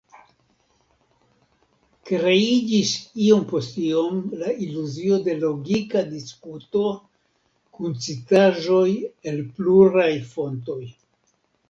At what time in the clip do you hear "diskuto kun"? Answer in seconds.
6.15-7.95